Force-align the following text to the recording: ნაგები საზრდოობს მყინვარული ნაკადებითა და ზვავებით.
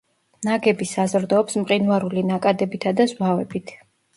ნაგები 0.47 0.87
საზრდოობს 0.91 1.59
მყინვარული 1.65 2.25
ნაკადებითა 2.33 2.95
და 3.03 3.09
ზვავებით. 3.13 3.79